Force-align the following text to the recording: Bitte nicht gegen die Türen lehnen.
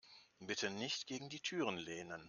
Bitte 0.39 0.71
nicht 0.71 1.05
gegen 1.05 1.29
die 1.29 1.41
Türen 1.41 1.77
lehnen. 1.77 2.19